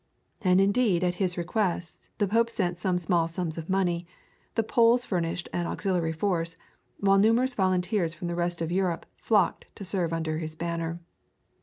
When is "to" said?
9.75-9.83